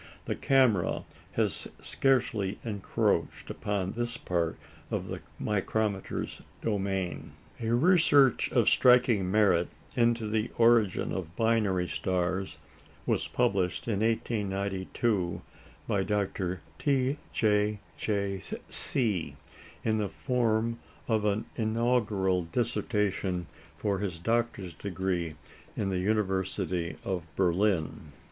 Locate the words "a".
7.59-7.71